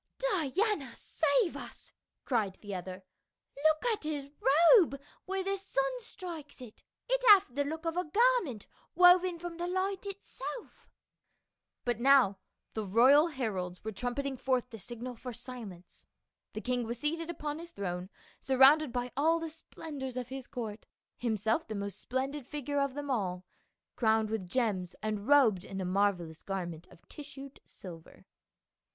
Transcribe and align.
"Diana 0.43 0.95
save 0.95 1.55
us!" 1.55 1.93
cried 2.25 2.57
the 2.61 2.73
other," 2.73 3.03
look 3.63 3.85
at 3.93 4.03
his 4.03 4.31
robe 4.75 4.99
where 5.25 5.43
the 5.43 5.57
sun 5.57 5.99
strikes 5.99 6.59
it; 6.59 6.81
it 7.07 7.21
hath 7.29 7.53
the 7.53 7.63
look 7.63 7.85
of 7.85 7.95
a 7.95 8.05
garment 8.05 8.65
woven 8.95 9.37
from 9.37 9.57
the 9.57 9.67
light 9.67 10.07
itself" 10.07 10.89
But 11.85 11.99
now 11.99 12.39
the 12.73 12.83
royal 12.83 13.27
heralds 13.27 13.83
were 13.83 13.91
trumpeting 13.91 14.37
forth 14.37 14.71
the 14.71 14.79
signal 14.79 15.15
for 15.15 15.33
silence; 15.33 16.07
the 16.53 16.61
king 16.61 16.83
was 16.87 16.97
seated 16.97 17.29
upon 17.29 17.59
his 17.59 17.69
throne 17.69 18.09
surrounded 18.39 18.91
by 18.91 19.11
all 19.15 19.37
the 19.39 19.49
splendors 19.49 20.17
of 20.17 20.29
his 20.29 20.47
court, 20.47 20.87
himself 21.15 21.67
the 21.67 21.75
most 21.75 21.99
splendid 22.01 22.47
figure 22.47 22.79
of 22.79 22.95
them 22.95 23.11
all, 23.11 23.45
crowned 23.95 24.31
with 24.31 24.49
gems 24.49 24.95
and 25.03 25.27
robed 25.27 25.63
in 25.63 25.79
a 25.79 25.85
marvelous 25.85 26.41
garment 26.41 26.87
of 26.87 27.07
tissued 27.07 27.59
silver. 27.65 28.25